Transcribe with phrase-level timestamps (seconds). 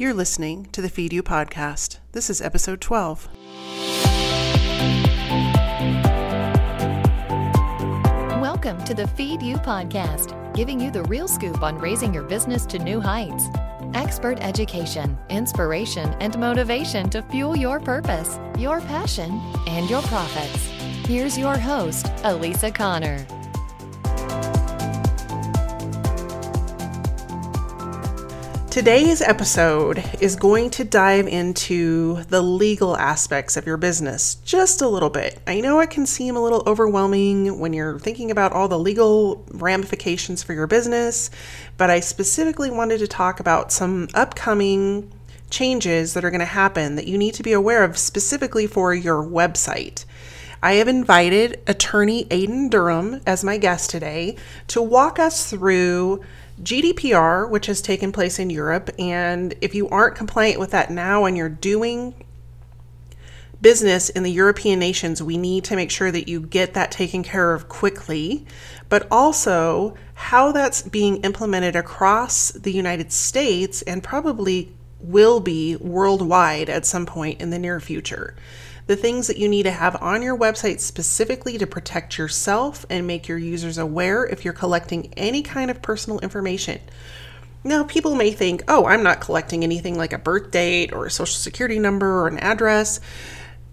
[0.00, 1.98] You're listening to the Feed You podcast.
[2.12, 3.28] This is episode 12.
[8.40, 12.64] Welcome to the Feed You podcast, giving you the real scoop on raising your business
[12.64, 13.44] to new heights.
[13.92, 20.64] Expert education, inspiration, and motivation to fuel your purpose, your passion, and your profits.
[21.06, 23.26] Here's your host, Elisa Connor.
[28.70, 34.86] Today's episode is going to dive into the legal aspects of your business just a
[34.86, 35.40] little bit.
[35.44, 39.44] I know it can seem a little overwhelming when you're thinking about all the legal
[39.50, 41.32] ramifications for your business,
[41.78, 45.10] but I specifically wanted to talk about some upcoming
[45.50, 48.94] changes that are going to happen that you need to be aware of specifically for
[48.94, 50.04] your website.
[50.62, 54.36] I have invited attorney Aiden Durham as my guest today
[54.68, 56.20] to walk us through
[56.62, 61.24] GDPR, which has taken place in Europe, and if you aren't compliant with that now
[61.24, 62.14] and you're doing
[63.60, 67.22] business in the European nations, we need to make sure that you get that taken
[67.22, 68.46] care of quickly,
[68.88, 76.68] but also how that's being implemented across the United States and probably will be worldwide
[76.68, 78.34] at some point in the near future
[78.86, 83.06] the things that you need to have on your website specifically to protect yourself and
[83.06, 86.80] make your users aware if you're collecting any kind of personal information.
[87.62, 91.10] Now, people may think, oh, I'm not collecting anything like a birth date or a
[91.10, 93.00] social security number or an address.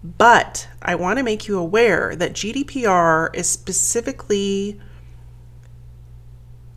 [0.04, 4.78] But I want to make you aware that GDPR is specifically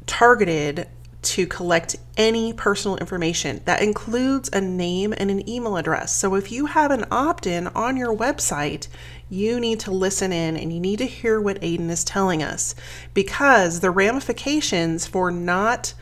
[0.07, 0.87] targeted
[1.21, 3.61] to collect any personal information.
[3.65, 6.15] That includes a name and an email address.
[6.15, 8.87] So if you have an opt in on your website,
[9.29, 12.75] you need to listen in and you need to hear what Aiden is telling us
[13.13, 15.93] because the ramifications for not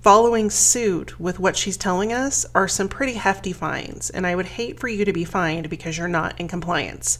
[0.00, 4.08] following suit with what she's telling us are some pretty hefty fines.
[4.10, 7.18] And I would hate for you to be fined because you're not in compliance.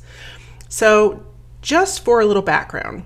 [0.68, 1.24] So,
[1.60, 3.02] just for a little background,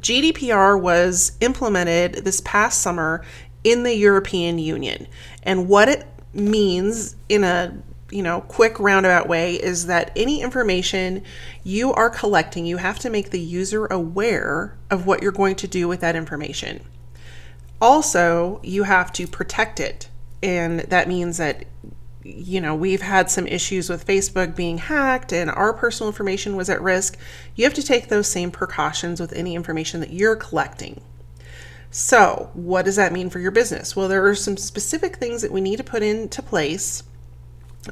[0.00, 3.24] GDPR was implemented this past summer
[3.64, 5.06] in the European Union.
[5.42, 11.22] And what it means in a you know, quick roundabout way is that any information
[11.62, 15.68] you are collecting, you have to make the user aware of what you're going to
[15.68, 16.82] do with that information.
[17.80, 20.08] Also, you have to protect it.
[20.42, 21.64] And that means that
[22.22, 26.68] you know, we've had some issues with Facebook being hacked and our personal information was
[26.68, 27.18] at risk.
[27.54, 31.00] You have to take those same precautions with any information that you're collecting.
[31.90, 33.96] So, what does that mean for your business?
[33.96, 37.02] Well, there are some specific things that we need to put into place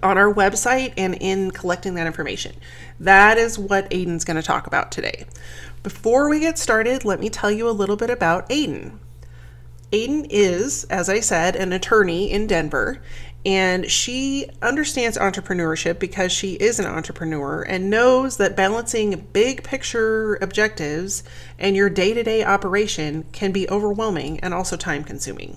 [0.03, 2.55] on our website and in collecting that information.
[3.01, 5.27] That is what Aiden's going to talk about today.
[5.83, 8.99] Before we get started, let me tell you a little bit about Aiden.
[9.91, 13.01] Aiden is, as I said, an attorney in Denver,
[13.47, 20.35] and she understands entrepreneurship because she is an entrepreneur and knows that balancing big picture
[20.37, 21.23] objectives
[21.59, 25.57] and your day to day operation can be overwhelming and also time consuming.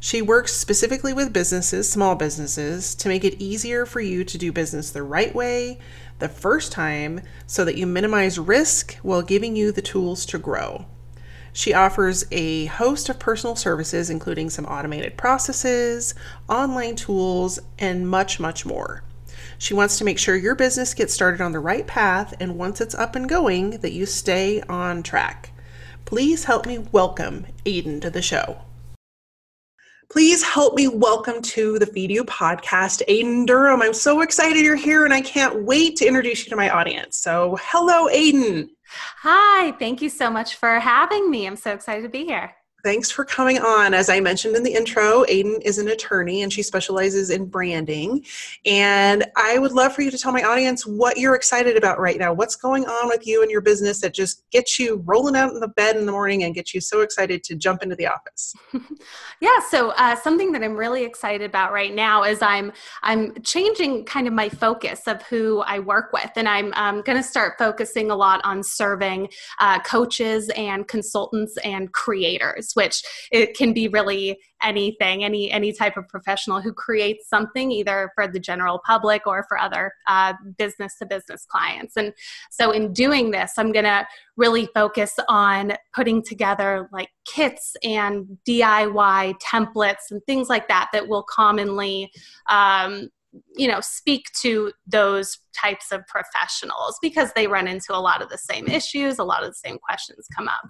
[0.00, 4.52] She works specifically with businesses, small businesses, to make it easier for you to do
[4.52, 5.78] business the right way
[6.18, 10.86] the first time so that you minimize risk while giving you the tools to grow.
[11.56, 16.12] She offers a host of personal services, including some automated processes,
[16.48, 19.04] online tools, and much, much more.
[19.56, 22.80] She wants to make sure your business gets started on the right path and once
[22.80, 25.52] it's up and going, that you stay on track.
[26.04, 28.58] Please help me welcome Aiden to the show.
[30.10, 33.80] Please help me welcome to the Feed You podcast, Aiden Durham.
[33.80, 37.16] I'm so excited you're here and I can't wait to introduce you to my audience.
[37.16, 38.70] So, hello, Aiden.
[39.22, 41.46] Hi, thank you so much for having me.
[41.46, 42.54] I'm so excited to be here.
[42.84, 43.94] Thanks for coming on.
[43.94, 48.22] As I mentioned in the intro, Aiden is an attorney and she specializes in branding.
[48.66, 52.18] And I would love for you to tell my audience what you're excited about right
[52.18, 52.34] now.
[52.34, 55.60] What's going on with you and your business that just gets you rolling out in
[55.60, 58.54] the bed in the morning and gets you so excited to jump into the office?
[59.40, 62.70] yeah, so uh, something that I'm really excited about right now is I'm
[63.02, 67.16] I'm changing kind of my focus of who I work with, and I'm um, going
[67.16, 73.56] to start focusing a lot on serving uh, coaches and consultants and creators which it
[73.56, 78.40] can be really anything, any any type of professional who creates something either for the
[78.40, 79.92] general public or for other
[80.56, 81.96] business to business clients.
[81.96, 82.12] And
[82.50, 84.06] so in doing this, I'm going to
[84.36, 91.08] really focus on putting together like kits and DIY templates and things like that that
[91.08, 92.10] will commonly
[92.50, 93.08] um,
[93.56, 98.28] you know speak to those types of professionals because they run into a lot of
[98.28, 100.68] the same issues a lot of the same questions come up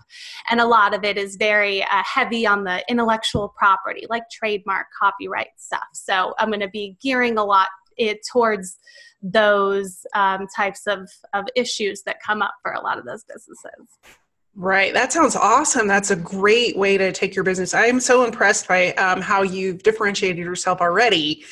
[0.51, 4.87] and a lot of it is very uh, heavy on the intellectual property like trademark
[4.99, 8.79] copyright stuff so i'm going to be gearing a lot it towards
[9.23, 13.89] those um, types of, of issues that come up for a lot of those businesses
[14.57, 14.95] Right.
[14.95, 15.89] That sounds awesome.
[15.89, 17.75] That's a great way to take your business.
[17.75, 21.45] I am so impressed by um, how you've differentiated yourself already.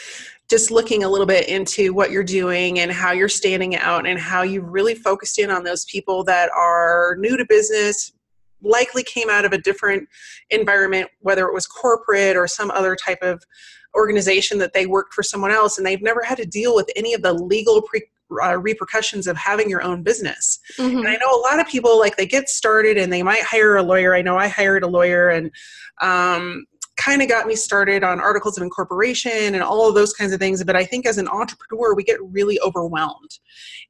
[0.52, 4.18] Just looking a little bit into what you're doing and how you're standing out and
[4.18, 8.12] how you've really focused in on those people that are new to business,
[8.60, 10.06] likely came out of a different
[10.50, 13.42] environment, whether it was corporate or some other type of
[13.96, 17.14] organization that they worked for someone else and they've never had to deal with any
[17.14, 18.04] of the legal pre-
[18.44, 20.58] uh, repercussions of having your own business.
[20.76, 20.98] Mm-hmm.
[20.98, 23.78] And I know a lot of people like they get started and they might hire
[23.78, 24.14] a lawyer.
[24.14, 25.50] I know I hired a lawyer and
[26.02, 26.66] um,
[27.02, 30.38] kind of got me started on articles of incorporation and all of those kinds of
[30.38, 30.62] things.
[30.62, 33.38] But I think as an entrepreneur, we get really overwhelmed.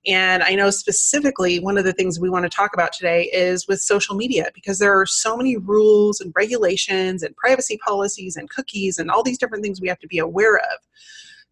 [0.06, 3.68] And I know specifically one of the things we want to talk about today is
[3.68, 8.48] with social media because there are so many rules and regulations and privacy policies and
[8.50, 10.78] cookies and all these different things we have to be aware of.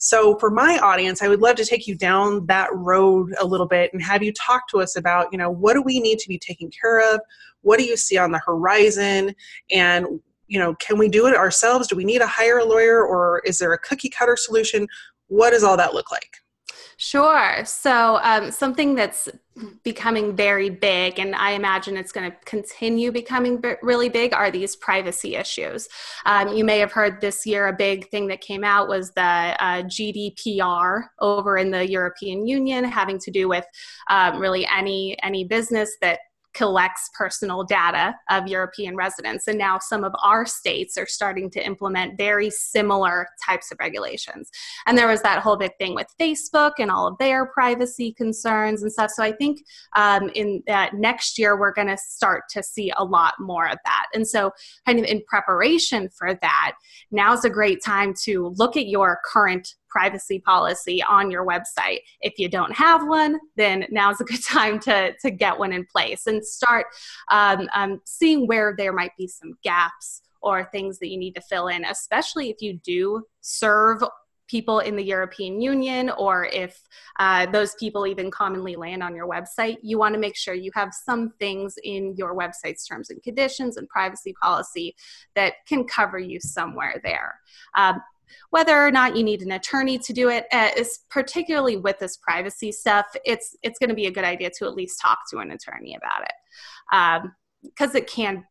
[0.03, 3.67] So, for my audience, I would love to take you down that road a little
[3.67, 6.29] bit and have you talk to us about, you know, what do we need to
[6.29, 7.21] be taking care of?
[7.61, 9.35] What do you see on the horizon?
[9.71, 10.21] And,
[10.51, 11.87] you know, can we do it ourselves?
[11.87, 14.89] Do we need to hire a lawyer or is there a cookie cutter solution?
[15.29, 16.39] What does all that look like?
[16.97, 17.65] Sure.
[17.65, 19.29] So, um, something that's
[19.85, 24.51] becoming very big, and I imagine it's going to continue becoming b- really big, are
[24.51, 25.89] these privacy issues.
[26.27, 29.23] Um, you may have heard this year a big thing that came out was the
[29.23, 33.65] uh, GDPR over in the European Union, having to do with
[34.11, 36.19] um, really any any business that
[36.55, 39.47] collects personal data of European residents.
[39.47, 44.51] And now some of our states are starting to implement very similar types of regulations.
[44.87, 48.83] And there was that whole big thing with Facebook and all of their privacy concerns
[48.83, 49.11] and stuff.
[49.11, 49.63] So I think
[49.97, 53.79] um, in uh, next year, we're going to start to see a lot more of
[53.85, 54.07] that.
[54.15, 54.51] And so,
[54.87, 56.73] kind of in preparation for that,
[57.11, 62.01] now's a great time to look at your current privacy policy on your website.
[62.21, 65.85] If you don't have one, then now's a good time to, to get one in
[65.85, 66.87] place and start
[67.31, 71.41] um, um, seeing where there might be some gaps or things that you need to
[71.43, 74.03] fill in, especially if you do serve
[74.51, 76.83] people in the European Union or if
[77.21, 80.73] uh, those people even commonly land on your website, you want to make sure you
[80.75, 84.97] have some things in your website's terms and conditions and privacy policy
[85.37, 87.39] that can cover you somewhere there.
[87.77, 88.03] Um,
[88.51, 92.17] whether or not you need an attorney to do it uh, is particularly with this
[92.17, 95.39] privacy stuff it's it's going to be a good idea to at least talk to
[95.39, 96.33] an attorney about it
[97.63, 98.45] because um, it can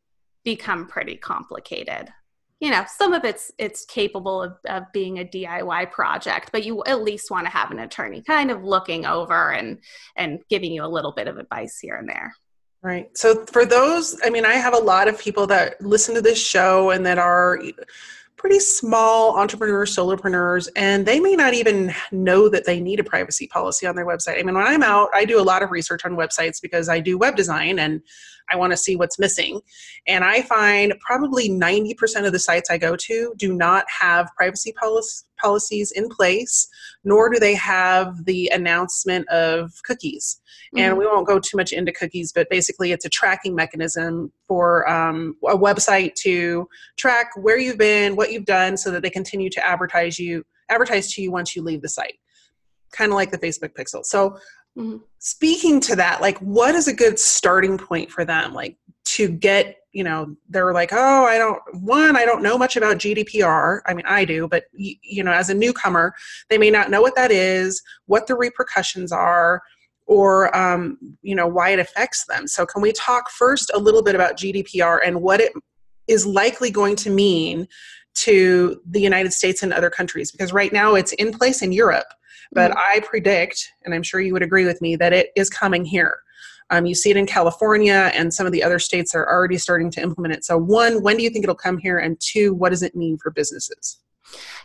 [0.43, 2.11] become pretty complicated.
[2.59, 6.83] You know some of it's it's capable of, of being a diy project but you
[6.85, 9.77] at least want to have an attorney kind of looking over and
[10.17, 12.33] and giving you a little bit of advice here and there.
[12.81, 13.17] Right.
[13.17, 16.41] So for those i mean i have a lot of people that listen to this
[16.45, 17.61] show and that are
[18.39, 23.47] pretty small entrepreneurs, solopreneurs, and they may not even know that they need a privacy
[23.47, 24.39] policy on their website.
[24.39, 27.01] I mean, when I'm out, I do a lot of research on websites because I
[27.01, 28.01] do web design and
[28.51, 29.61] I want to see what's missing.
[30.07, 34.73] And I find probably 90% of the sites I go to do not have privacy
[34.73, 36.67] policy, policies in place,
[37.03, 40.41] nor do they have the announcement of cookies.
[40.75, 40.79] Mm-hmm.
[40.79, 44.89] And we won't go too much into cookies, but basically, it's a tracking mechanism for
[44.89, 46.67] um, a website to
[46.97, 51.13] track where you've been, what you've done, so that they continue to advertise you advertise
[51.13, 52.19] to you once you leave the site
[52.91, 54.37] kind of like the facebook pixel so
[54.79, 54.97] Mm-hmm.
[55.19, 58.53] Speaking to that, like, what is a good starting point for them?
[58.53, 62.77] Like, to get, you know, they're like, oh, I don't, one, I don't know much
[62.77, 63.81] about GDPR.
[63.85, 66.13] I mean, I do, but, you, you know, as a newcomer,
[66.49, 69.61] they may not know what that is, what the repercussions are,
[70.05, 72.47] or, um, you know, why it affects them.
[72.47, 75.51] So, can we talk first a little bit about GDPR and what it
[76.07, 77.67] is likely going to mean
[78.15, 80.31] to the United States and other countries?
[80.31, 82.07] Because right now it's in place in Europe
[82.51, 82.79] but mm-hmm.
[82.79, 86.19] I predict, and I'm sure you would agree with me, that it is coming here.
[86.71, 89.89] Um, you see it in California, and some of the other states are already starting
[89.91, 90.45] to implement it.
[90.45, 91.97] So, one, when do you think it'll come here?
[91.97, 93.99] And two, what does it mean for businesses?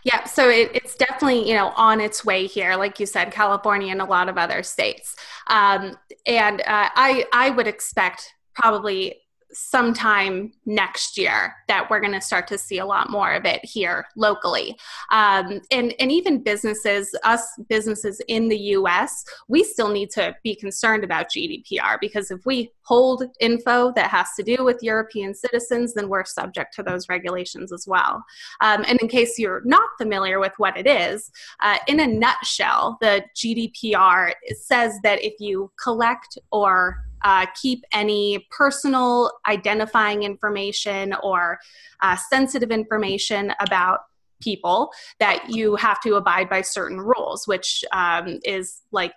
[0.03, 3.91] Yeah, so it, it's definitely you know on its way here, like you said, California
[3.91, 5.17] and a lot of other states.
[5.47, 9.24] Um, and uh, I I would expect probably
[9.55, 13.65] sometime next year that we're going to start to see a lot more of it
[13.65, 14.77] here locally.
[15.11, 20.55] Um, and, and even businesses, us businesses in the US, we still need to be
[20.55, 25.95] concerned about GDPR because if we hold info that has to do with European citizens,
[25.95, 28.25] then we're subject to those regulations as well.
[28.61, 31.31] Um, and in case you're not familiar with what it is,
[31.63, 38.47] uh, in a nutshell, the GDPR says that if you collect or uh, keep any
[38.51, 41.59] personal identifying information or
[42.03, 44.01] uh, sensitive information about
[44.41, 49.15] people that you have to abide by certain rules, which um, is like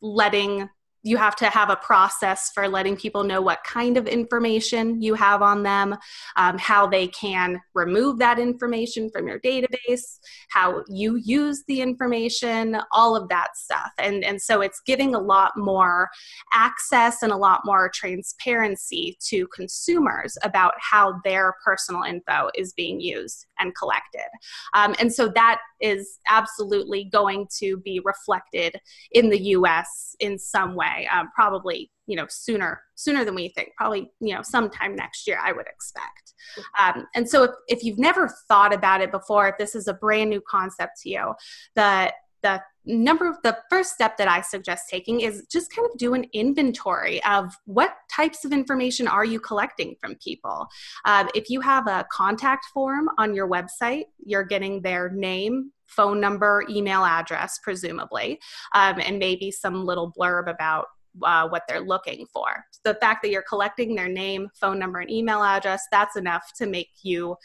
[0.00, 0.68] letting
[1.02, 5.14] you have to have a process for letting people know what kind of information you
[5.14, 5.96] have on them,
[6.36, 10.18] um, how they can remove that information from your database,
[10.50, 13.90] how you use the information, all of that stuff.
[13.98, 16.08] And, and so it's giving a lot more
[16.52, 23.00] access and a lot more transparency to consumers about how their personal info is being
[23.00, 24.28] used and collected.
[24.74, 28.80] Um, and so that is absolutely going to be reflected
[29.12, 33.70] in the US in some way, um, probably you know sooner sooner than we think
[33.76, 36.34] probably you know sometime next year i would expect.
[36.78, 39.94] Um, and so if, if you've never thought about it before if this is a
[39.94, 41.34] brand new concept to you.
[41.74, 46.14] The the number the first step that i suggest taking is just kind of do
[46.14, 50.66] an inventory of what types of information are you collecting from people.
[51.04, 56.20] Um, if you have a contact form on your website you're getting their name phone
[56.20, 58.38] number email address presumably
[58.74, 60.86] um, and maybe some little blurb about
[61.22, 62.64] uh, what they're looking for.
[62.84, 66.66] The fact that you're collecting their name, phone number, and email address, that's enough to
[66.66, 67.36] make you,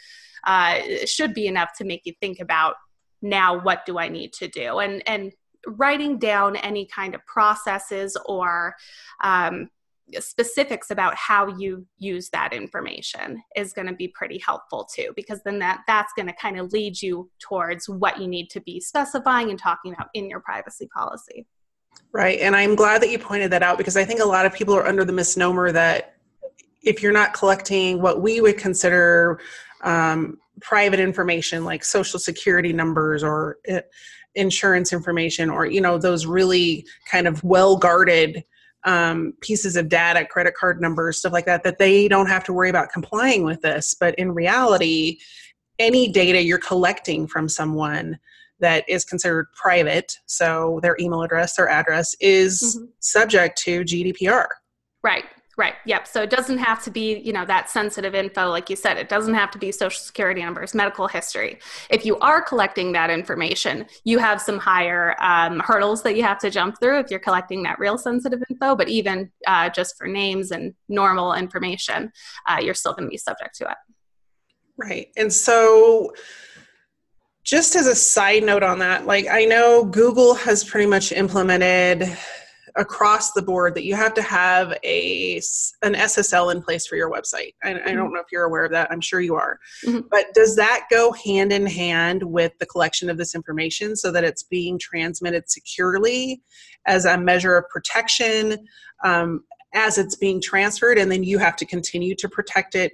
[0.46, 2.76] uh, should be enough to make you think about
[3.22, 4.80] now what do I need to do?
[4.80, 5.32] And, and
[5.66, 8.76] writing down any kind of processes or
[9.24, 9.70] um,
[10.20, 15.42] specifics about how you use that information is going to be pretty helpful too because
[15.44, 18.80] then that that's going to kind of lead you towards what you need to be
[18.80, 21.46] specifying and talking about in your privacy policy
[22.12, 22.40] Right.
[22.40, 24.76] And I'm glad that you pointed that out because I think a lot of people
[24.76, 26.16] are under the misnomer that
[26.84, 29.40] if you're not collecting what we would consider
[29.82, 33.82] um, private information like social security numbers or uh,
[34.36, 38.44] insurance information or you know those really kind of well guarded
[38.86, 42.54] um, pieces of data credit card numbers stuff like that that they don't have to
[42.54, 45.18] worry about complying with this but in reality
[45.80, 48.20] any data you're collecting from someone
[48.60, 52.86] that is considered private, so their email address, their address, is mm-hmm.
[53.00, 54.48] subject to GDPR.
[55.04, 55.26] Right.
[55.56, 55.76] Right.
[55.86, 56.08] Yep.
[56.08, 58.98] So it doesn't have to be, you know, that sensitive info, like you said.
[58.98, 61.60] It doesn't have to be social security numbers, medical history.
[61.92, 66.40] If you are collecting that information, you have some higher um, hurdles that you have
[66.40, 68.76] to jump through if you're collecting that real sensitive info.
[68.76, 72.12] But even uh, just for names and normal information,
[72.48, 73.78] uh, you're still going to be subject to it.
[74.76, 75.10] Right.
[75.18, 76.14] And so
[77.44, 82.18] just as a side note on that, like I know Google has pretty much implemented
[82.76, 85.36] across the board that you have to have a
[85.84, 87.54] an SSL in place for your website.
[87.64, 87.88] I, mm-hmm.
[87.88, 88.92] I don't know if you're aware of that.
[88.92, 89.60] I'm sure you are.
[89.86, 90.08] Mm-hmm.
[90.10, 94.24] But does that go hand in hand with the collection of this information so that
[94.24, 96.42] it's being transmitted securely
[96.86, 98.68] as a measure of protection
[99.04, 102.94] um, as it's being transferred, and then you have to continue to protect it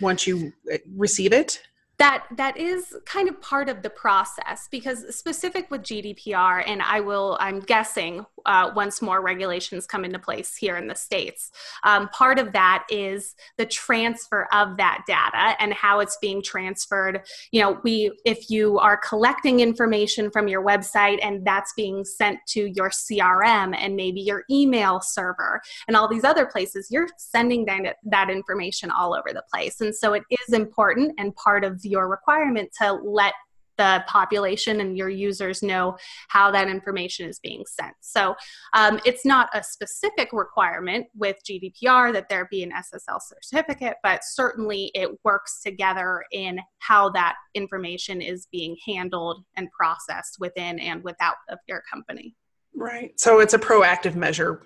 [0.00, 1.60] once you uh, receive it?
[1.98, 7.00] that that is kind of part of the process because specific with gdpr and i
[7.00, 11.50] will i'm guessing uh, once more regulations come into place here in the states.
[11.84, 17.22] Um, part of that is the transfer of that data and how it's being transferred.
[17.52, 22.38] You know we if you are collecting information from your website and that's being sent
[22.48, 27.64] to your crm and maybe your email server and all these other places you're sending
[27.66, 29.80] that, that information all over the place.
[29.80, 33.34] And so it is important and part of your requirement to let
[33.78, 35.96] the population and your users know
[36.28, 37.94] how that information is being sent.
[38.00, 38.34] So
[38.74, 44.20] um, it's not a specific requirement with GDPR that there be an SSL certificate, but
[44.24, 51.02] certainly it works together in how that information is being handled and processed within and
[51.02, 52.34] without of your company.
[52.74, 53.18] Right.
[53.18, 54.62] So it's a proactive measure.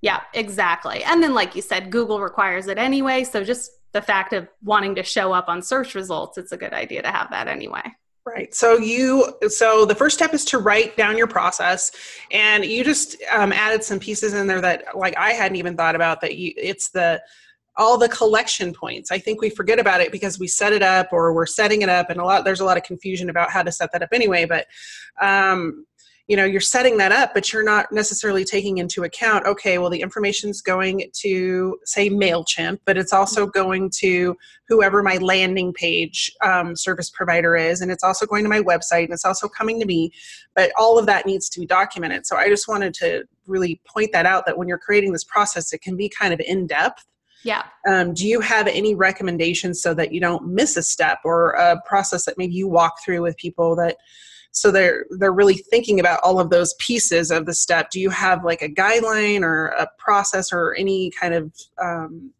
[0.00, 1.04] Yeah, exactly.
[1.04, 3.22] And then, like you said, Google requires it anyway.
[3.22, 6.72] So just the fact of wanting to show up on search results, it's a good
[6.72, 7.82] idea to have that anyway.
[8.24, 8.54] Right.
[8.54, 11.90] So you so the first step is to write down your process,
[12.30, 15.96] and you just um, added some pieces in there that like I hadn't even thought
[15.96, 16.20] about.
[16.20, 17.20] That you it's the
[17.76, 19.10] all the collection points.
[19.10, 21.88] I think we forget about it because we set it up or we're setting it
[21.88, 24.10] up, and a lot there's a lot of confusion about how to set that up
[24.12, 24.44] anyway.
[24.44, 24.68] But
[25.20, 25.84] um,
[26.32, 29.90] you know you're setting that up but you're not necessarily taking into account okay well
[29.90, 33.58] the information's going to say mailchimp but it's also mm-hmm.
[33.60, 34.34] going to
[34.66, 39.04] whoever my landing page um, service provider is and it's also going to my website
[39.04, 40.10] and it's also coming to me
[40.56, 44.10] but all of that needs to be documented so i just wanted to really point
[44.12, 47.04] that out that when you're creating this process it can be kind of in depth
[47.44, 47.64] yeah.
[47.88, 51.82] Um, do you have any recommendations so that you don't miss a step or a
[51.84, 53.96] process that maybe you walk through with people that
[54.52, 57.90] so they're they're really thinking about all of those pieces of the step.
[57.90, 62.30] Do you have like a guideline or a process or any kind of um,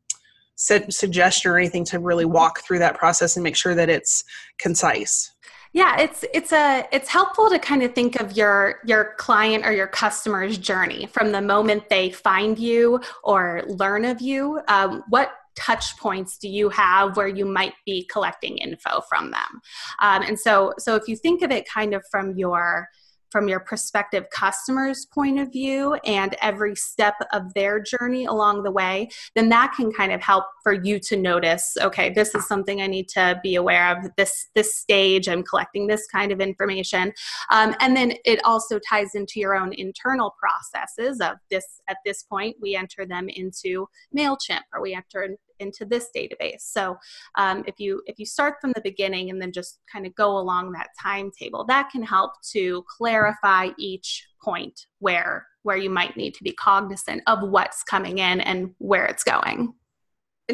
[0.54, 4.24] suggestion or anything to really walk through that process and make sure that it's
[4.58, 5.32] concise?
[5.72, 9.72] Yeah it's it's a it's helpful to kind of think of your your client or
[9.72, 14.60] your customer's journey from the moment they find you or learn of you.
[14.68, 19.60] Um, what touch points do you have where you might be collecting info from them?
[20.00, 22.88] Um, and so so if you think of it kind of from your
[23.32, 28.70] from your prospective customer's point of view and every step of their journey along the
[28.70, 32.82] way, then that can kind of help for you to notice, okay, this is something
[32.82, 34.10] I need to be aware of.
[34.16, 37.12] This this stage, I'm collecting this kind of information,
[37.50, 41.64] um, and then it also ties into your own internal processes of this.
[41.88, 46.60] At this point, we enter them into Mailchimp, or we enter into this database.
[46.60, 46.96] So
[47.36, 50.38] um, if you if you start from the beginning and then just kind of go
[50.38, 56.34] along that timetable, that can help to clarify each point where where you might need
[56.34, 59.72] to be cognizant of what's coming in and where it's going.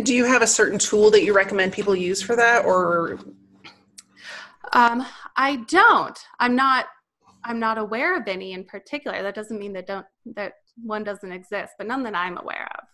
[0.02, 3.18] Do you have a certain tool that you recommend people use for that, or?
[4.74, 6.18] Um, I don't.
[6.38, 6.86] I'm not.
[7.44, 9.22] I'm not aware of any in particular.
[9.22, 12.84] That doesn't mean that don't that one doesn't exist, but none that I'm aware of.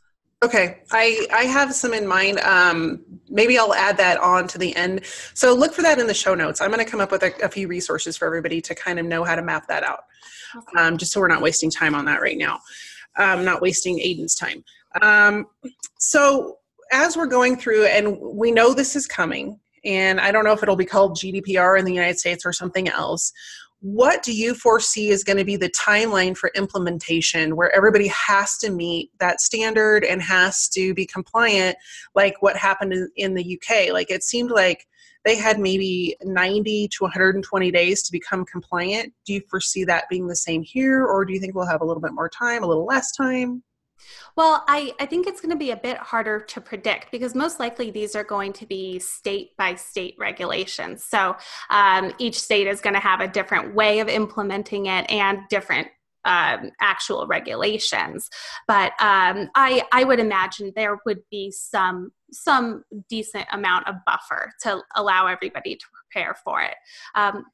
[0.44, 2.38] Okay, I I have some in mind.
[2.40, 5.06] Um, maybe I'll add that on to the end.
[5.32, 6.60] So look for that in the show notes.
[6.60, 9.06] I'm going to come up with a, a, few resources for everybody to kind of
[9.06, 10.00] know how to map that out,
[10.76, 12.60] um, just so we're not wasting time on that right now.
[13.16, 14.62] Um, not wasting Aiden's time.
[15.00, 15.46] Um,
[15.98, 16.58] so
[16.92, 20.62] as we're going through, and we know this is coming, and I don't know if
[20.62, 23.32] it'll be called GDPR in the United States or something else
[23.84, 28.56] what do you foresee is going to be the timeline for implementation where everybody has
[28.56, 31.76] to meet that standard and has to be compliant
[32.14, 34.86] like what happened in, the uk like it seemed like
[35.26, 39.12] they had maybe 90 to 120 days to become compliant.
[39.26, 41.84] Do you foresee that being the same here or do you think we'll have a
[41.84, 43.62] little bit more time a little less time
[44.37, 47.61] well, I, I think it's going to be a bit harder to predict because most
[47.61, 51.04] likely these are going to be state by state regulations.
[51.04, 51.37] So
[51.70, 55.88] um, each state is going to have a different way of implementing it and different
[56.25, 58.31] um, actual regulations.
[58.66, 64.52] But um, I, I would imagine there would be some some decent amount of buffer
[64.62, 66.74] to allow everybody to prepare for it.
[67.14, 67.44] Um,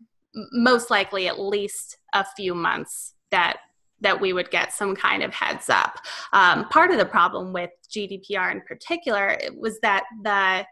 [0.52, 3.58] most likely, at least a few months that
[4.00, 5.98] that we would get some kind of heads up.
[6.32, 10.66] Um, part of the problem with GDPR in particular was that the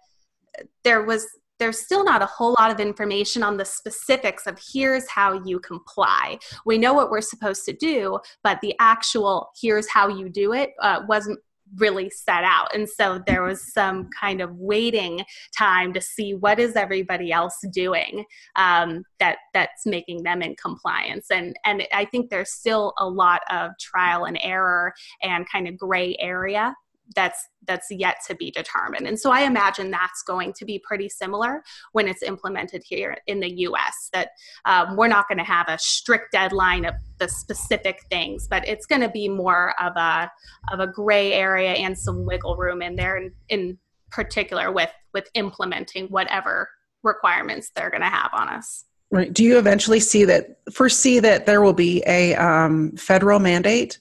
[0.84, 1.26] there was
[1.58, 5.58] there's still not a whole lot of information on the specifics of here's how you
[5.58, 6.38] comply.
[6.64, 10.70] We know what we're supposed to do, but the actual here's how you do it
[10.80, 11.40] uh, wasn't
[11.76, 12.74] really set out.
[12.74, 15.24] And so there was some kind of waiting
[15.56, 18.24] time to see what is everybody else doing
[18.56, 21.26] um, that that's making them in compliance.
[21.30, 25.76] And and i think there's still a lot of trial and error and kind of
[25.76, 26.74] gray area
[27.14, 29.06] that's that's yet to be determined.
[29.06, 33.40] And so i imagine that's going to be pretty similar when it's implemented here in
[33.40, 34.30] the us that
[34.64, 38.86] um, we're not going to have a strict deadline of the specific things but it's
[38.86, 40.30] going to be more of a
[40.72, 43.78] of a gray area and some wiggle room in there in, in
[44.10, 46.68] particular with with implementing whatever
[47.02, 48.84] requirements they're going to have on us.
[49.10, 49.32] Right.
[49.32, 53.98] Do you eventually see that foresee that there will be a um, federal mandate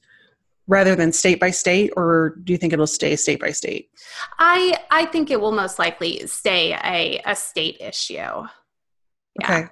[0.68, 3.90] rather than state by state or do you think it'll stay state by state?
[4.38, 8.14] I i think it will most likely stay a, a state issue.
[8.14, 8.48] Yeah.
[9.44, 9.68] okay.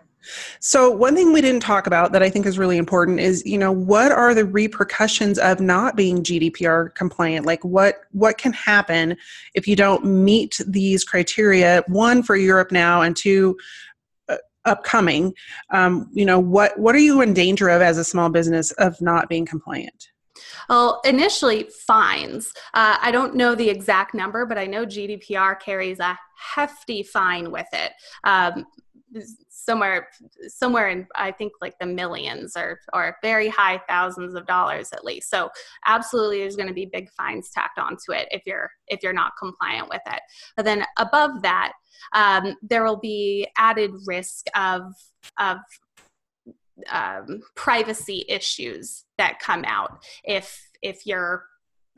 [0.60, 3.58] So one thing we didn't talk about that i think is really important is you
[3.58, 7.46] know what are the repercussions of not being gdpr compliant?
[7.46, 9.18] Like what what can happen
[9.54, 11.84] if you don't meet these criteria?
[11.88, 13.58] One for europe now and two
[14.30, 15.34] uh, upcoming.
[15.72, 19.00] Um, you know what what are you in danger of as a small business of
[19.02, 20.08] not being compliant
[20.70, 22.52] well, initially, fines.
[22.74, 26.18] Uh, I don't know the exact number, but I know GDPR carries a
[26.54, 27.92] hefty fine with it.
[28.24, 28.66] Um,
[29.50, 30.10] somewhere
[30.48, 35.06] somewhere in i think like the millions or or very high thousands of dollars at
[35.06, 35.50] least so
[35.86, 39.32] absolutely there's going to be big fines tacked onto it if you're if you're not
[39.40, 40.20] compliant with it
[40.56, 41.72] but then above that
[42.14, 44.82] um, there will be added risk of
[45.40, 45.58] of
[46.92, 50.04] um, privacy issues that come out.
[50.24, 51.46] If if your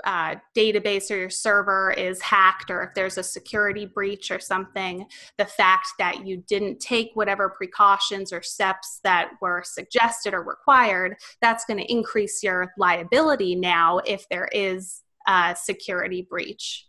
[0.03, 5.05] uh, database or your server is hacked or if there's a security breach or something
[5.37, 11.15] the fact that you didn't take whatever precautions or steps that were suggested or required
[11.41, 16.85] that's going to increase your liability now if there is a security breach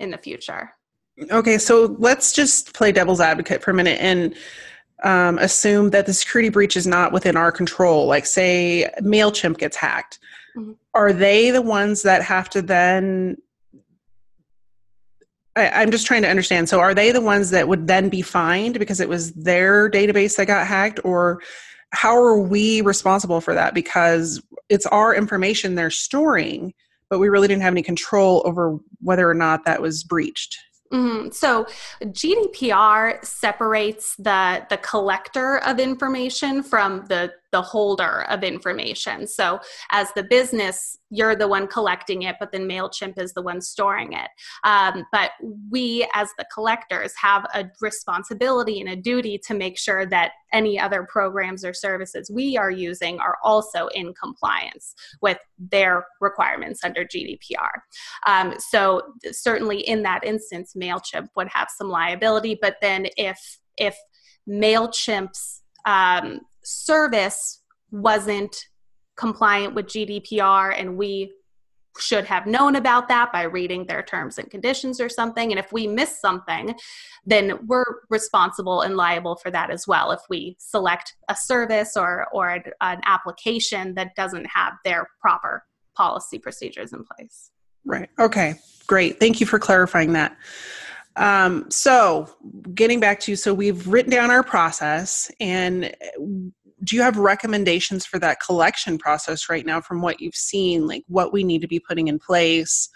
[0.00, 0.70] in the future.
[1.30, 4.34] Okay so let's just play devil's advocate for a minute and
[5.04, 8.06] um, assume that the security breach is not within our control.
[8.06, 10.18] Like, say, MailChimp gets hacked.
[10.56, 10.72] Mm-hmm.
[10.94, 13.36] Are they the ones that have to then?
[15.56, 16.68] I, am just trying to understand.
[16.68, 20.36] So, are they the ones that would then be fined because it was their database
[20.36, 21.00] that got hacked?
[21.04, 21.40] Or
[21.90, 23.74] how are we responsible for that?
[23.74, 26.74] Because it's our information they're storing,
[27.08, 30.58] but we really didn't have any control over whether or not that was breached.
[30.92, 31.30] Mm-hmm.
[31.30, 31.66] So
[32.02, 39.26] GDPR separates the the collector of information from the the holder of information.
[39.26, 43.60] So, as the business, you're the one collecting it, but then MailChimp is the one
[43.60, 44.28] storing it.
[44.64, 45.30] Um, but
[45.70, 50.78] we, as the collectors, have a responsibility and a duty to make sure that any
[50.78, 57.04] other programs or services we are using are also in compliance with their requirements under
[57.04, 57.70] GDPR.
[58.26, 63.96] Um, so, certainly in that instance, MailChimp would have some liability, but then if if
[64.48, 68.54] MailChimp's um, service wasn't
[69.16, 71.32] compliant with GDPR and we
[71.98, 75.50] should have known about that by reading their terms and conditions or something.
[75.50, 76.76] And if we miss something,
[77.26, 80.12] then we're responsible and liable for that as well.
[80.12, 85.64] If we select a service or, or an application that doesn't have their proper
[85.96, 87.50] policy procedures in place.
[87.84, 88.10] Right.
[88.18, 88.54] Okay.
[88.86, 89.18] Great.
[89.18, 90.36] Thank you for clarifying that.
[91.18, 92.32] Um, so,
[92.74, 95.92] getting back to you, so we've written down our process, and
[96.84, 101.04] do you have recommendations for that collection process right now from what you've seen like
[101.08, 102.88] what we need to be putting in place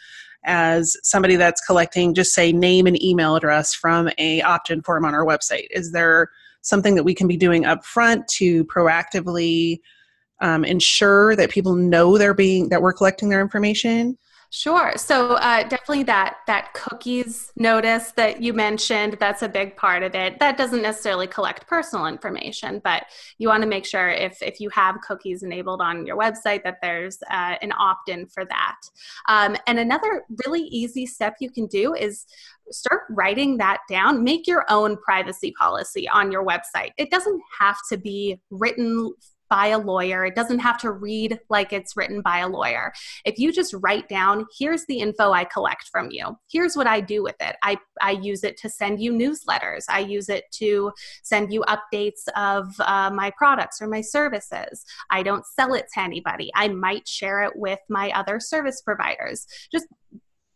[0.44, 5.14] as somebody that's collecting just say name and email address from a opt-in form on
[5.14, 5.66] our website?
[5.70, 6.30] Is there
[6.62, 9.80] something that we can be doing up front to proactively
[10.40, 14.18] um, ensure that people know they're being that we're collecting their information
[14.54, 14.92] Sure.
[14.96, 19.16] So uh, definitely that that cookies notice that you mentioned.
[19.18, 20.38] That's a big part of it.
[20.40, 23.04] That doesn't necessarily collect personal information, but
[23.38, 26.76] you want to make sure if if you have cookies enabled on your website that
[26.82, 28.76] there's uh, an opt-in for that.
[29.26, 32.26] Um, and another really easy step you can do is
[32.70, 34.22] start writing that down.
[34.22, 36.90] Make your own privacy policy on your website.
[36.98, 39.14] It doesn't have to be written
[39.52, 40.24] by a lawyer.
[40.24, 42.90] It doesn't have to read like it's written by a lawyer.
[43.26, 46.38] If you just write down, here's the info I collect from you.
[46.50, 47.56] Here's what I do with it.
[47.62, 49.84] I, I use it to send you newsletters.
[49.90, 50.90] I use it to
[51.22, 54.86] send you updates of uh, my products or my services.
[55.10, 56.50] I don't sell it to anybody.
[56.54, 59.46] I might share it with my other service providers.
[59.70, 59.86] Just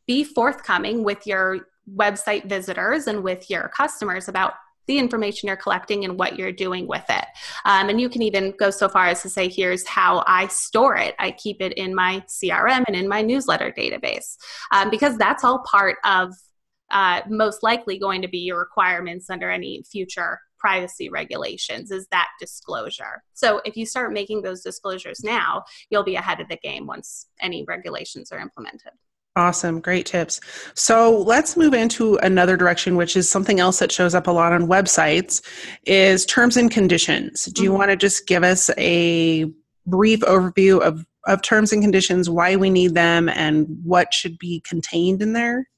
[0.06, 4.54] be forthcoming with your website visitors and with your customers about
[4.86, 7.24] the information you're collecting and what you're doing with it.
[7.64, 10.96] Um, and you can even go so far as to say, here's how I store
[10.96, 11.14] it.
[11.18, 14.36] I keep it in my CRM and in my newsletter database
[14.72, 16.32] um, because that's all part of
[16.90, 22.28] uh, most likely going to be your requirements under any future privacy regulations is that
[22.40, 23.22] disclosure.
[23.34, 27.28] So if you start making those disclosures now, you'll be ahead of the game once
[27.40, 28.92] any regulations are implemented.
[29.36, 29.80] Awesome.
[29.80, 30.40] Great tips.
[30.72, 34.54] So let's move into another direction, which is something else that shows up a lot
[34.54, 35.42] on websites
[35.84, 37.44] is terms and conditions.
[37.44, 37.78] Do you mm-hmm.
[37.78, 39.44] want to just give us a
[39.86, 44.62] brief overview of, of terms and conditions, why we need them, and what should be
[44.66, 45.68] contained in there?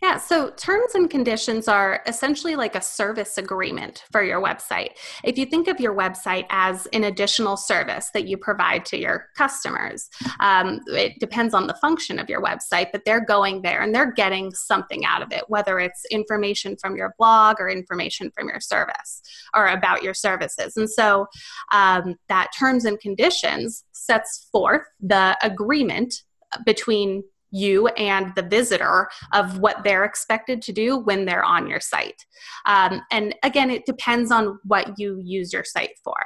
[0.00, 4.90] Yeah, so terms and conditions are essentially like a service agreement for your website.
[5.24, 9.26] If you think of your website as an additional service that you provide to your
[9.36, 10.08] customers,
[10.38, 14.12] um, it depends on the function of your website, but they're going there and they're
[14.12, 18.60] getting something out of it, whether it's information from your blog or information from your
[18.60, 19.20] service
[19.52, 20.76] or about your services.
[20.76, 21.26] And so
[21.72, 26.22] um, that terms and conditions sets forth the agreement
[26.64, 31.80] between you and the visitor of what they're expected to do when they're on your
[31.80, 32.24] site.
[32.66, 36.16] Um, and again, it depends on what you use your site for.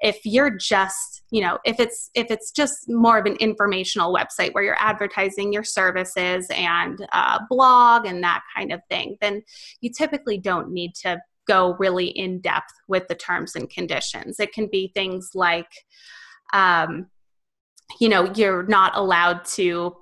[0.00, 4.54] If you're just, you know, if it's if it's just more of an informational website
[4.54, 9.42] where you're advertising your services and uh, blog and that kind of thing, then
[9.80, 14.38] you typically don't need to go really in depth with the terms and conditions.
[14.38, 15.70] It can be things like,
[16.52, 17.06] um,
[18.00, 19.96] you know, you're not allowed to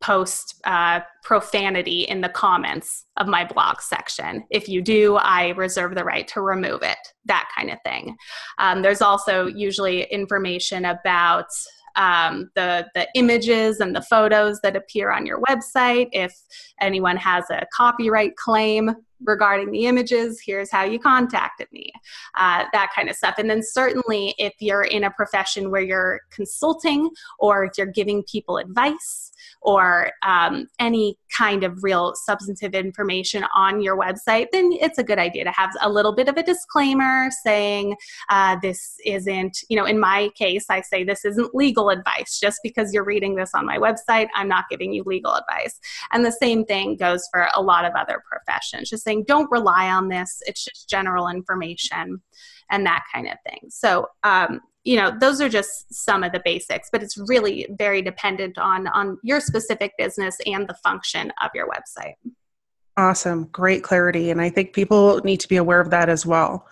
[0.00, 4.44] post uh, profanity in the comments of my blog section.
[4.50, 8.16] If you do, I reserve the right to remove it, that kind of thing.
[8.58, 11.46] Um, there's also usually information about
[11.96, 16.08] um, the the images and the photos that appear on your website.
[16.12, 16.32] If
[16.80, 21.92] anyone has a copyright claim regarding the images, here's how you contacted me,
[22.36, 23.34] uh, that kind of stuff.
[23.38, 28.22] And then certainly if you're in a profession where you're consulting or if you're giving
[28.24, 34.98] people advice or um, any kind of real substantive information on your website, then it's
[34.98, 37.94] a good idea to have a little bit of a disclaimer saying
[38.30, 42.38] uh, this isn't, you know, in my case, I say this isn't legal advice.
[42.40, 45.78] Just because you're reading this on my website, I'm not giving you legal advice.
[46.12, 48.90] And the same thing goes for a lot of other professions.
[48.90, 52.22] Just saying, don't rely on this, it's just general information
[52.70, 53.68] and that kind of thing.
[53.68, 58.00] So, um, you know those are just some of the basics but it's really very
[58.00, 62.14] dependent on on your specific business and the function of your website.
[62.96, 63.44] Awesome.
[63.52, 66.66] Great clarity and i think people need to be aware of that as well.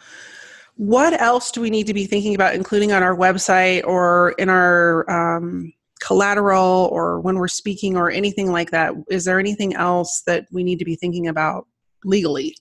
[0.77, 4.48] What else do we need to be thinking about including on our website or in
[4.48, 8.94] our um, collateral or when we're speaking or anything like that?
[9.11, 11.66] Is there anything else that we need to be thinking about
[12.05, 12.55] legally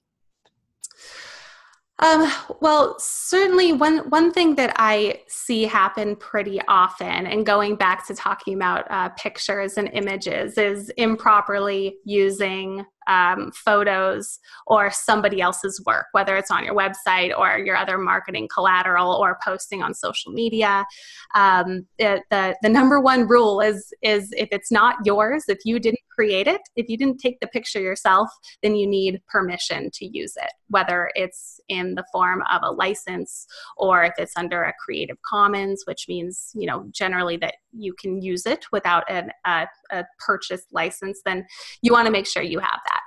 [2.00, 8.06] um, well, certainly one one thing that I see happen pretty often, and going back
[8.08, 15.82] to talking about uh, pictures and images, is improperly using um, photos or somebody else's
[15.88, 20.32] work, whether it's on your website or your other marketing collateral or posting on social
[20.32, 20.86] media.
[21.34, 25.80] Um, it, the the number one rule is is if it's not yours, if you
[25.80, 28.30] didn't create it, if you didn't take the picture yourself,
[28.64, 33.46] then you need permission to use it, whether it's in the form of a license
[33.78, 38.20] or if it's under a Creative Commons, which means, you know, generally that you can
[38.20, 41.46] use it without an, a, a purchased license, then
[41.84, 43.02] you want to make sure you have that.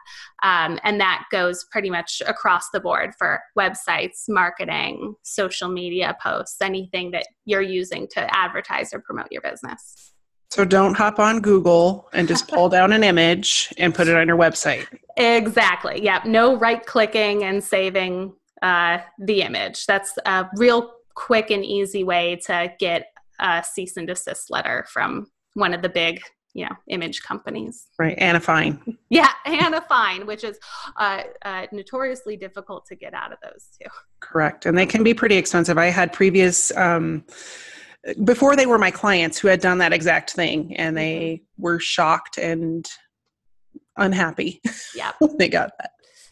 [0.48, 6.62] Um, and that goes pretty much across the board for websites, marketing, social media posts,
[6.62, 10.12] anything that you're using to advertise or promote your business.
[10.50, 14.26] So don't hop on Google and just pull down an image and put it on
[14.26, 14.86] your website.
[15.16, 16.02] Exactly.
[16.02, 16.24] Yep.
[16.24, 19.86] No right clicking and saving uh, the image.
[19.86, 25.26] That's a real quick and easy way to get a cease and desist letter from
[25.54, 26.20] one of the big
[26.52, 30.58] you know image companies right and a fine yeah and a fine which is
[30.96, 35.14] uh, uh, notoriously difficult to get out of those too correct and they can be
[35.14, 37.24] pretty expensive i had previous um,
[38.24, 41.62] before they were my clients who had done that exact thing and they mm-hmm.
[41.62, 42.88] were shocked and
[43.96, 44.60] unhappy
[44.94, 45.90] yeah they got that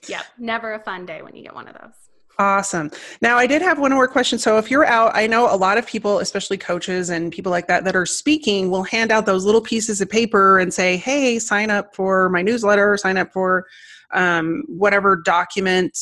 [0.09, 1.93] yep never a fun day when you get one of those
[2.41, 2.93] Awesome.
[3.21, 4.39] Now, I did have one more question.
[4.39, 7.67] So, if you're out, I know a lot of people, especially coaches and people like
[7.67, 11.41] that, that are speaking, will hand out those little pieces of paper and say, "Hey,
[11.41, 12.97] sign up for my newsletter.
[12.97, 13.67] Sign up for
[14.13, 15.99] um, whatever document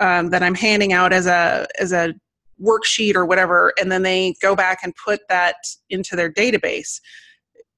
[0.00, 2.14] um, that I'm handing out as a as a
[2.62, 5.56] worksheet or whatever," and then they go back and put that
[5.88, 7.00] into their database.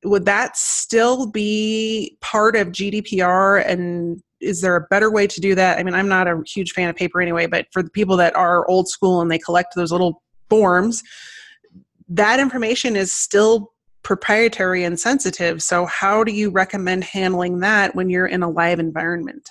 [0.04, 5.54] Would that still be part of GDPR and is there a better way to do
[5.54, 5.78] that?
[5.78, 8.34] I mean, I'm not a huge fan of paper anyway, but for the people that
[8.34, 11.02] are old school and they collect those little forms,
[12.08, 15.62] that information is still proprietary and sensitive.
[15.62, 19.48] So, how do you recommend handling that when you're in a live environment?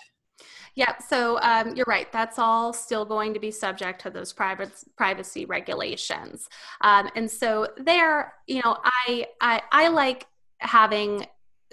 [0.75, 2.11] Yeah, so um, you're right.
[2.11, 6.47] That's all still going to be subject to those private privacy regulations.
[6.81, 10.27] Um, and so there, you know, I I, I like
[10.59, 11.25] having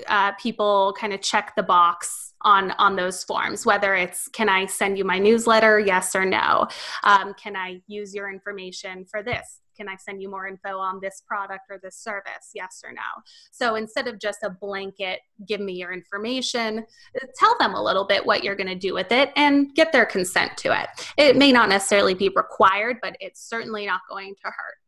[0.06, 4.64] uh, people kind of check the box on on those forms whether it's can i
[4.64, 6.68] send you my newsletter yes or no
[7.02, 10.98] um, can i use your information for this can i send you more info on
[11.00, 13.22] this product or this service yes or no?
[13.50, 18.04] So instead of just a blanket give me your information uh, tell them a little
[18.04, 20.88] bit what you're going to do with it and get their consent to it.
[21.16, 24.78] It may not necessarily be required but it's certainly not going to hurt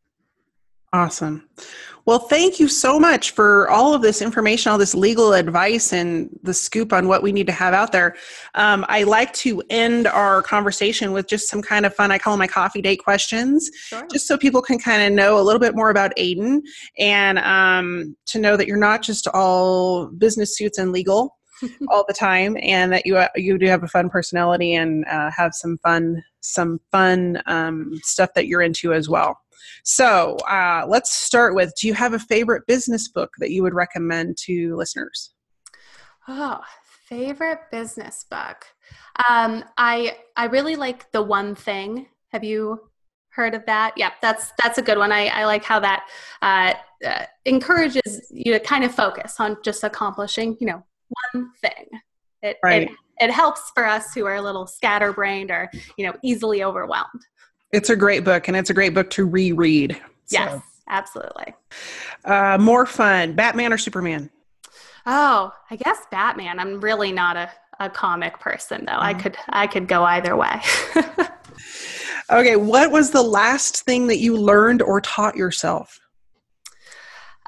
[0.92, 1.48] Awesome.
[2.06, 6.28] Well, thank you so much for all of this information, all this legal advice, and
[6.42, 8.16] the scoop on what we need to have out there.
[8.56, 12.32] Um, I like to end our conversation with just some kind of fun, I call
[12.32, 14.04] them my coffee date questions, sure.
[14.10, 16.62] just so people can kind of know a little bit more about Aiden
[16.98, 21.36] and um, to know that you're not just all business suits and legal.
[21.90, 25.30] all the time and that you uh, you do have a fun personality and uh,
[25.30, 29.38] have some fun some fun um, stuff that you're into as well
[29.84, 33.74] so uh, let's start with do you have a favorite business book that you would
[33.74, 35.32] recommend to listeners?
[36.28, 36.60] Oh,
[37.08, 38.64] favorite business book.
[39.28, 42.06] Um, I I really like the one thing.
[42.28, 42.90] Have you
[43.30, 43.94] heard of that?
[43.96, 45.12] Yep, that's that's a good one.
[45.12, 46.06] I, I like how that
[46.42, 46.74] uh,
[47.06, 50.84] uh, encourages you to kind of focus on just accomplishing, you know,
[51.32, 51.88] one thing.
[52.42, 52.82] It, right.
[52.82, 57.20] it, it helps for us who are a little scatterbrained or, you know, easily overwhelmed.
[57.72, 60.00] It's a great book and it's a great book to reread.
[60.28, 60.62] Yes, so.
[60.88, 61.54] absolutely.
[62.24, 64.30] Uh, more fun, Batman or Superman?
[65.06, 66.58] Oh, I guess Batman.
[66.58, 68.92] I'm really not a, a comic person though.
[68.92, 69.02] Mm-hmm.
[69.02, 70.60] I could I could go either way.
[72.30, 76.00] okay, what was the last thing that you learned or taught yourself?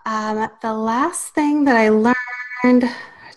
[0.04, 2.90] Um, the last thing that I learned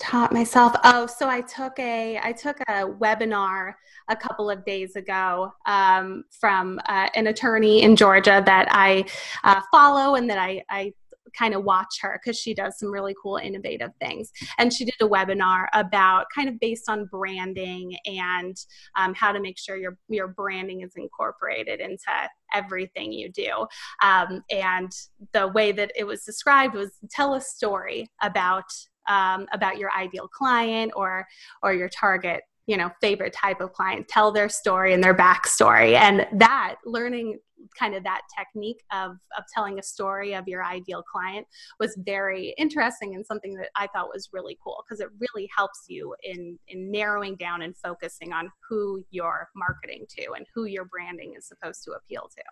[0.05, 0.73] taught myself.
[0.83, 3.73] Oh so i took a i took a webinar
[4.07, 9.03] a couple of days ago um, from uh, an attorney in georgia that i
[9.43, 10.93] uh, follow and that i, I
[11.37, 14.31] kind of watch her because she does some really cool innovative things.
[14.57, 18.55] And she did a webinar about kind of based on branding and
[18.95, 22.05] um, how to make sure your your branding is incorporated into
[22.53, 23.67] everything you do.
[24.01, 24.91] Um, and
[25.33, 28.71] the way that it was described was tell a story about
[29.07, 31.25] um, about your ideal client or
[31.63, 35.93] or your target you know favorite type of client tell their story and their backstory
[35.93, 37.37] and that learning
[37.77, 41.45] kind of that technique of of telling a story of your ideal client
[41.79, 45.85] was very interesting and something that I thought was really cool because it really helps
[45.87, 50.85] you in in narrowing down and focusing on who you're marketing to and who your
[50.85, 52.43] branding is supposed to appeal to.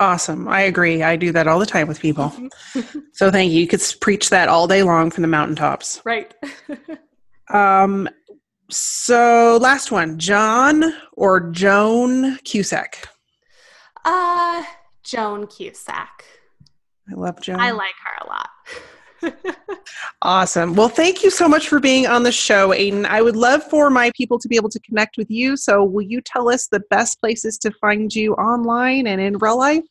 [0.00, 0.46] Awesome.
[0.46, 1.02] I agree.
[1.02, 2.32] I do that all the time with people.
[3.12, 3.60] so thank you.
[3.60, 6.00] You could preach that all day long from the mountaintops.
[6.04, 6.32] Right.
[7.50, 8.08] um
[8.70, 13.08] so last one, John or Joan Cusack?
[14.04, 14.62] Uh
[15.02, 16.24] Joan Cusack.
[17.10, 17.58] I love Joan.
[17.58, 18.50] I like her a lot.
[20.22, 20.74] awesome.
[20.74, 23.04] Well, thank you so much for being on the show, Aiden.
[23.06, 25.56] I would love for my people to be able to connect with you.
[25.56, 29.58] So, will you tell us the best places to find you online and in real
[29.58, 29.84] life?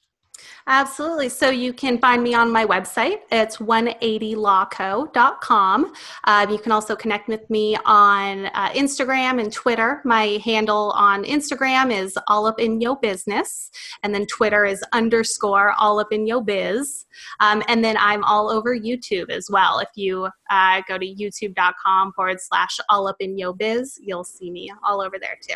[0.70, 1.30] Absolutely.
[1.30, 3.20] So you can find me on my website.
[3.32, 5.94] It's 180lawco.com.
[6.26, 10.02] Um, you can also connect with me on uh, Instagram and Twitter.
[10.04, 13.72] My handle on Instagram is all up in yo business,
[14.04, 17.06] and then Twitter is underscore all up in yo biz.
[17.40, 19.80] Um, and then I'm all over YouTube as well.
[19.80, 24.52] If you uh, go to youtube.com forward slash all up in yo biz, you'll see
[24.52, 25.56] me all over there too.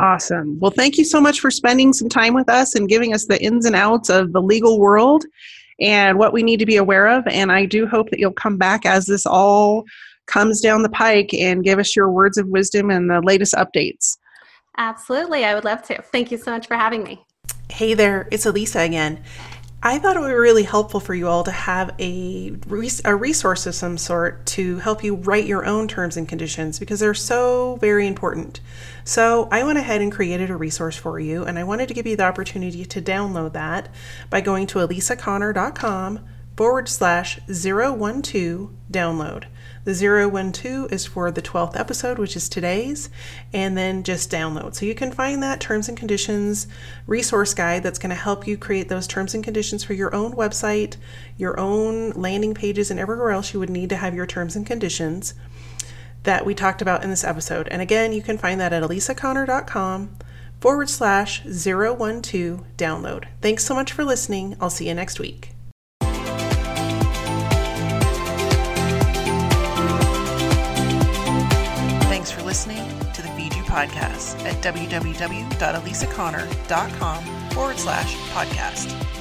[0.00, 0.58] Awesome.
[0.58, 3.38] Well, thank you so much for spending some time with us and giving us the
[3.42, 5.26] ins and outs of the legal world
[5.78, 7.26] and what we need to be aware of.
[7.26, 9.84] And I do hope that you'll come back as this all
[10.26, 14.16] comes down the pike and give us your words of wisdom and the latest updates.
[14.78, 15.44] Absolutely.
[15.44, 16.00] I would love to.
[16.00, 17.22] Thank you so much for having me.
[17.68, 19.22] Hey there, it's Elisa again.
[19.82, 22.54] I thought it would be really helpful for you all to have a,
[23.06, 27.00] a resource of some sort to help you write your own terms and conditions because
[27.00, 28.60] they're so very important.
[29.04, 32.06] So I went ahead and created a resource for you, and I wanted to give
[32.06, 33.88] you the opportunity to download that
[34.28, 36.28] by going to elisaconnor.com
[36.60, 39.44] forward slash 012 download.
[39.84, 39.94] The
[40.52, 43.08] 012 is for the 12th episode, which is today's,
[43.50, 44.74] and then just download.
[44.74, 46.66] So you can find that terms and conditions
[47.06, 50.34] resource guide that's going to help you create those terms and conditions for your own
[50.34, 50.96] website,
[51.38, 54.66] your own landing pages, and everywhere else you would need to have your terms and
[54.66, 55.32] conditions
[56.24, 57.68] that we talked about in this episode.
[57.68, 60.14] And again, you can find that at elisaconnor.com
[60.60, 63.24] forward slash 012 download.
[63.40, 64.58] Thanks so much for listening.
[64.60, 65.49] I'll see you next week.
[73.70, 79.19] Podcast at www.elisaconnor.com forward slash podcast.